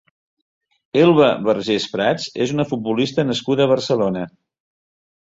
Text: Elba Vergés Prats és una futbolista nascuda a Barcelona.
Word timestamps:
Elba 1.01 1.27
Vergés 1.47 1.85
Prats 1.95 2.25
és 2.45 2.53
una 2.55 2.65
futbolista 2.71 3.27
nascuda 3.31 3.65
a 3.67 3.71
Barcelona. 3.73 4.25